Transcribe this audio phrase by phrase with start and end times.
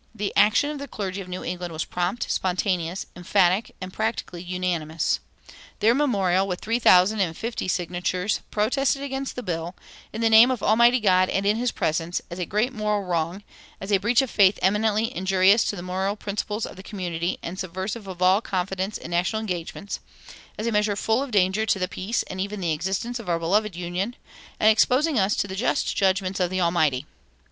[0.15, 5.19] The action of the clergy of New England was prompt, spontaneous, emphatic, and practically unanimous.
[5.79, 9.75] Their memorial, with three thousand and fifty signatures, protested against the bill,
[10.11, 13.43] "in the name of Almighty God and in his presence," as "a great moral wrong;
[13.79, 17.59] as a breach of faith eminently injurious to the moral principles of the community and
[17.59, 19.99] subversive of all confidence in national engagements;
[20.57, 23.37] as a measure full of danger to the peace and even the existence of our
[23.37, 24.15] beloved Union,
[24.59, 27.05] and exposing us to the just judgments of the Almighty."